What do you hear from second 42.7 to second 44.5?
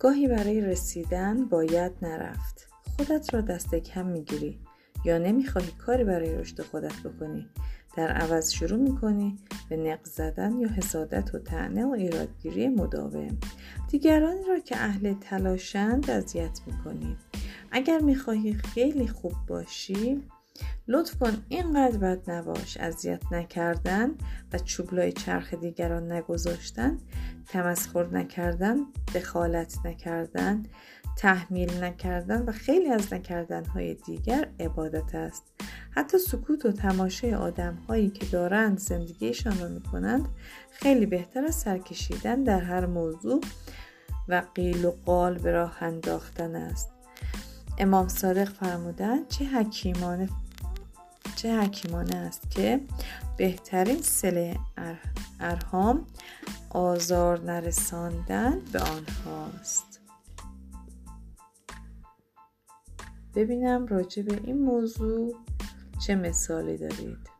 موضوع و